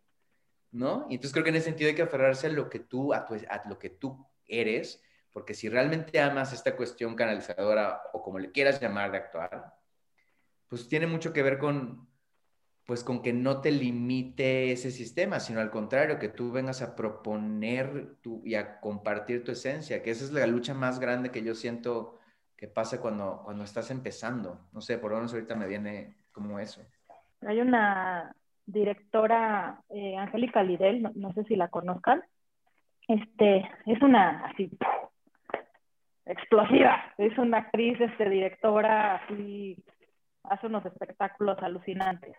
[0.72, 1.06] ¿no?
[1.10, 3.28] Y entonces creo que en ese sentido hay que aferrarse a lo que tú, a,
[3.50, 8.54] a lo que tú eres, porque si realmente amas esta cuestión canalizadora, o como le
[8.54, 9.74] quieras llamar de actuar,
[10.70, 12.09] pues tiene mucho que ver con,
[12.90, 16.96] pues con que no te limite ese sistema, sino al contrario, que tú vengas a
[16.96, 21.44] proponer tu, y a compartir tu esencia, que esa es la lucha más grande que
[21.44, 22.18] yo siento
[22.58, 24.62] que pasa cuando, cuando estás empezando.
[24.74, 26.82] No sé, por lo menos ahorita me viene como eso.
[27.46, 32.24] Hay una directora, eh, Angélica Lidel, no, sé si la conozcan,
[33.08, 34.68] este, es una así
[36.26, 39.78] explosiva, es una actriz, este, directora, así,
[40.42, 42.36] hace unos espectáculos alucinantes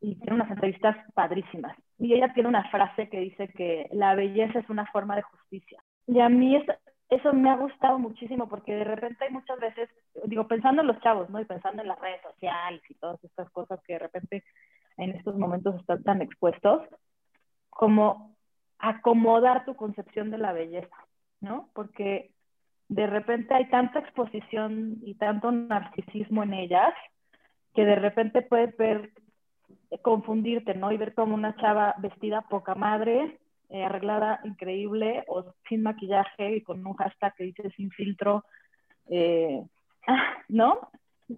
[0.00, 1.76] y tiene unas entrevistas padrísimas.
[1.98, 5.82] Y ella tiene una frase que dice que la belleza es una forma de justicia.
[6.06, 6.72] Y a mí eso,
[7.10, 9.90] eso me ha gustado muchísimo porque de repente hay muchas veces,
[10.24, 11.40] digo, pensando en los chavos, ¿no?
[11.40, 14.44] Y pensando en las redes sociales y todas estas cosas que de repente
[14.96, 16.82] en estos momentos están tan expuestos,
[17.68, 18.36] como
[18.78, 20.96] acomodar tu concepción de la belleza,
[21.40, 21.68] ¿no?
[21.74, 22.32] Porque
[22.88, 26.92] de repente hay tanta exposición y tanto narcisismo en ellas
[27.74, 29.12] que de repente puedes ver
[30.02, 30.92] confundirte, ¿no?
[30.92, 36.62] Y ver como una chava vestida poca madre, eh, arreglada increíble o sin maquillaje y
[36.62, 38.44] con un hashtag que dice sin filtro,
[39.08, 39.62] eh,
[40.48, 40.90] ¿no?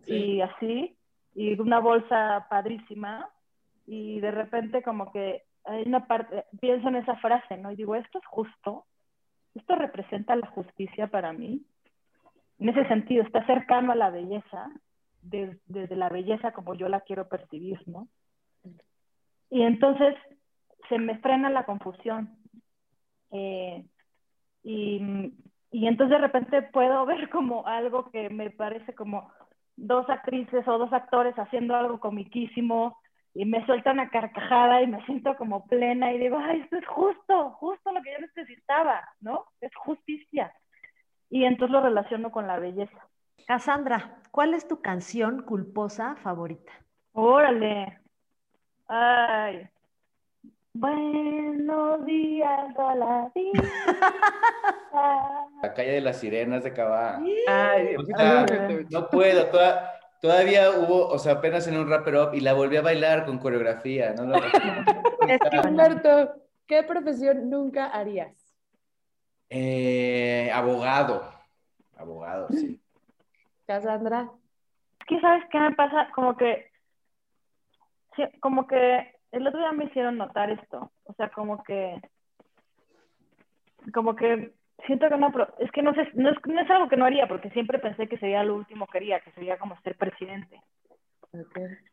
[0.07, 0.97] Y así,
[1.35, 3.29] y una bolsa padrísima
[3.87, 7.71] y de repente como que hay una parte, pienso en esa frase, ¿no?
[7.71, 8.87] Y digo, esto es justo,
[9.55, 11.63] esto representa la justicia para mí.
[12.59, 14.71] En ese sentido, está cercano a la belleza,
[15.21, 18.09] desde la belleza como yo la quiero percibir, ¿no?
[19.53, 20.15] Y entonces
[20.89, 22.39] se me frena la confusión.
[23.33, 23.85] Eh,
[24.63, 25.35] y,
[25.71, 29.31] y entonces de repente puedo ver como algo que me parece como
[29.77, 32.97] dos actrices o dos actores haciendo algo comiquísimo
[33.35, 36.87] y me sueltan a carcajada y me siento como plena y digo, ay, esto es
[36.87, 39.45] justo, justo lo que yo necesitaba, ¿no?
[39.61, 40.55] Es justicia.
[41.29, 43.07] Y entonces lo relaciono con la belleza.
[43.47, 46.73] Cassandra, ¿cuál es tu canción culposa favorita?
[47.13, 48.02] Órale,
[48.89, 49.69] Ay,
[50.75, 53.31] Buenos días, hola.
[55.63, 57.21] La calle de las sirenas de Cabá.
[57.47, 58.47] Ay, O sea,
[58.91, 62.77] no puedo, toda- todavía hubo, o sea, apenas en un rapper up y la volví
[62.77, 64.13] a bailar con coreografía.
[64.15, 64.25] ¿no?
[64.25, 64.37] Lo-
[65.69, 66.35] Humberto,
[66.67, 68.35] ¿qué profesión nunca harías?
[69.51, 71.23] Eh, abogado.
[71.97, 72.81] Abogado, sí.
[73.67, 74.31] Cassandra.
[75.01, 76.09] Es que, ¿sabes qué me pasa?
[76.15, 76.72] Como que, sí,
[78.41, 80.91] como que el otro día me hicieron notar esto.
[81.05, 82.01] O sea, como que,
[83.93, 84.53] como que
[84.87, 87.05] siento que no, pero es que no sé, no es, no es algo que no
[87.05, 90.61] haría, porque siempre pensé que sería lo último que haría, que sería como ser presidente.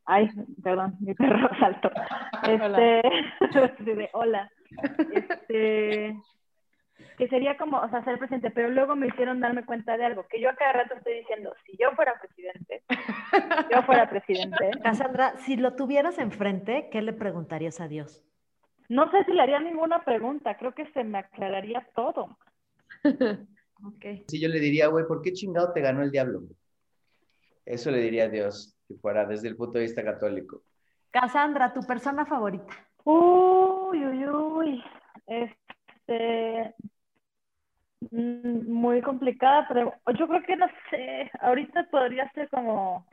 [0.05, 0.30] Ay,
[0.61, 1.91] perdón, mi perro saltó.
[2.43, 3.01] Este,
[3.84, 4.51] de, hola.
[5.13, 6.15] Este,
[7.18, 10.26] que sería como, o sea, ser presidente, pero luego me hicieron darme cuenta de algo,
[10.28, 14.72] que yo a cada rato estoy diciendo, si yo fuera presidente, si yo fuera presidente,
[14.84, 18.24] Cassandra, si lo tuvieras enfrente, ¿qué le preguntarías a Dios?
[18.89, 22.38] no sé si le haría ninguna pregunta, creo que se me aclararía todo.
[24.28, 26.41] Sí, yo le diría, güey, ¿por qué chingado te ganó el diablo?
[27.66, 30.64] Eso le diría a Dios, si fuera desde el punto de vista católico.
[31.12, 32.74] Cassandra, tu persona favorita.
[33.06, 34.84] Uy, uy, uy.
[35.26, 36.76] Este.
[38.12, 41.30] Mm, Muy complicada, pero yo creo que no sé.
[41.41, 43.06] Ahorita podría ser como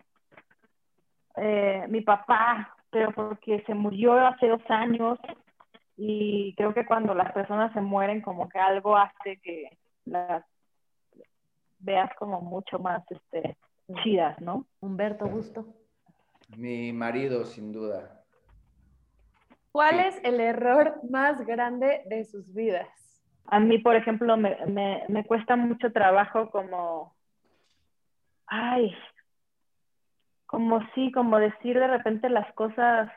[1.37, 5.19] eh, mi papá, pero porque se murió hace dos años
[5.97, 10.45] y creo que cuando las personas se mueren, como que algo hace que las
[11.79, 13.57] veas como mucho más este,
[14.03, 14.67] chidas, ¿no?
[14.81, 15.67] Humberto, gusto.
[16.57, 18.23] Mi marido, sin duda.
[19.73, 20.01] ¿Cuál Sí.
[20.09, 22.89] es el error más grande de sus vidas?
[23.49, 27.15] A mí, por ejemplo, me, me, me cuesta mucho trabajo como,
[28.47, 28.95] ay,
[30.47, 33.11] como sí, como decir de repente las cosas,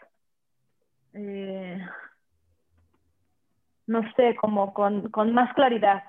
[1.13, 1.79] eh,
[3.87, 6.03] no sé, como con, con más claridad.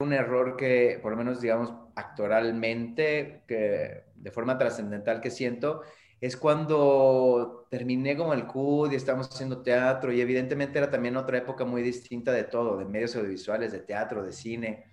[0.00, 5.82] Un error que, por lo menos, digamos, actoralmente, que de forma trascendental que siento,
[6.24, 11.36] es cuando terminé como el CUD y estábamos haciendo teatro y evidentemente era también otra
[11.36, 14.86] época muy distinta de todo, de medios audiovisuales, de teatro, de cine.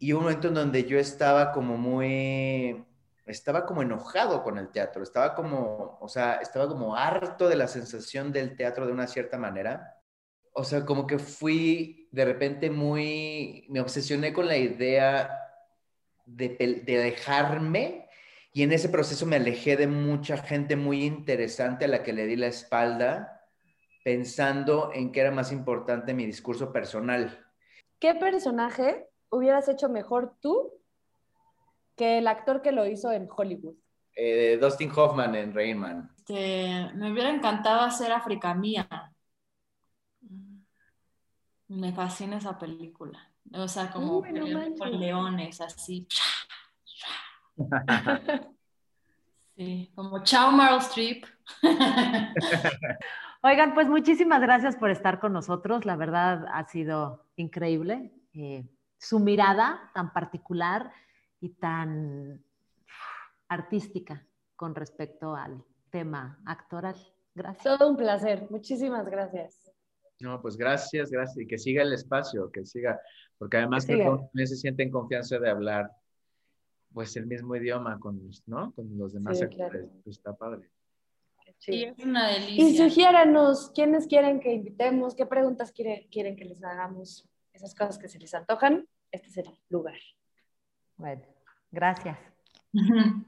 [0.00, 2.84] Y un momento en donde yo estaba como muy,
[3.26, 7.68] estaba como enojado con el teatro, estaba como, o sea, estaba como harto de la
[7.68, 10.02] sensación del teatro de una cierta manera.
[10.52, 15.30] O sea, como que fui de repente muy, me obsesioné con la idea
[16.26, 17.99] de, de dejarme
[18.52, 22.26] y en ese proceso me alejé de mucha gente muy interesante a la que le
[22.26, 23.46] di la espalda
[24.04, 27.46] pensando en que era más importante mi discurso personal.
[27.98, 30.72] ¿Qué personaje hubieras hecho mejor tú
[31.96, 33.76] que el actor que lo hizo en Hollywood?
[34.16, 36.10] Eh, Dustin Hoffman en Rain Man.
[36.28, 38.88] Me hubiera encantado hacer África Mía.
[41.68, 43.32] Me fascina esa película.
[43.52, 46.06] O sea, como Uy, no leones, así.
[49.56, 51.24] Sí, como Chao Meryl Streep.
[53.42, 55.84] Oigan, pues muchísimas gracias por estar con nosotros.
[55.84, 58.10] La verdad ha sido increíble.
[58.32, 58.64] eh,
[58.98, 60.92] su mirada tan particular
[61.40, 62.42] y tan
[63.48, 66.96] artística con respecto al tema actoral.
[67.34, 67.64] Gracias.
[67.64, 68.46] Todo un placer.
[68.50, 69.72] Muchísimas gracias.
[70.20, 71.38] No, pues gracias, gracias.
[71.38, 73.00] Y que siga el espacio, que siga,
[73.38, 74.18] porque además Que siga.
[74.34, 75.90] se sienten confianza de hablar
[76.92, 78.72] pues el mismo idioma con, ¿no?
[78.72, 79.70] con los demás Sí, actores.
[79.70, 79.88] claro.
[80.04, 80.70] Pues, está padre.
[81.58, 82.88] Sí, es una Y delicia.
[82.88, 88.08] sugiéranos quiénes quieren que invitemos, qué preguntas quiere- quieren que les hagamos, esas cosas que
[88.08, 88.86] se les antojan.
[89.10, 89.98] Este es el lugar.
[90.96, 91.22] Bueno,
[91.70, 92.18] gracias.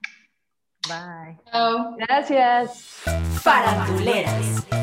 [0.88, 1.38] Bye.
[1.50, 1.96] Chao.
[1.96, 3.02] Gracias.
[3.42, 4.81] Faranduleras.